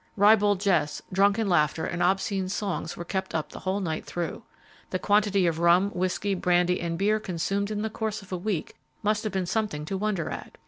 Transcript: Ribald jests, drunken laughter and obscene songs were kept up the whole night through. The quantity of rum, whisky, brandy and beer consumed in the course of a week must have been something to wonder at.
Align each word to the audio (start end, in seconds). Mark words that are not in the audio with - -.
Ribald 0.17 0.59
jests, 0.59 1.03
drunken 1.13 1.47
laughter 1.47 1.85
and 1.85 2.01
obscene 2.01 2.49
songs 2.49 2.97
were 2.97 3.05
kept 3.05 3.35
up 3.35 3.51
the 3.51 3.59
whole 3.59 3.79
night 3.79 4.03
through. 4.03 4.41
The 4.89 4.97
quantity 4.97 5.45
of 5.45 5.59
rum, 5.59 5.91
whisky, 5.91 6.33
brandy 6.33 6.81
and 6.81 6.97
beer 6.97 7.19
consumed 7.19 7.69
in 7.69 7.83
the 7.83 7.89
course 7.91 8.23
of 8.23 8.31
a 8.31 8.35
week 8.37 8.75
must 9.03 9.23
have 9.25 9.31
been 9.33 9.45
something 9.45 9.85
to 9.85 9.97
wonder 9.99 10.31
at. 10.31 10.57